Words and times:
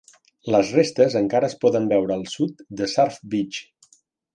Les 0.55 0.71
restes 0.77 1.17
encara 1.21 1.51
es 1.53 1.57
poden 1.67 1.87
veure 1.95 2.19
al 2.19 2.27
sud 2.35 2.67
de 2.83 2.93
Surf 2.97 3.25
Beach. 3.37 3.67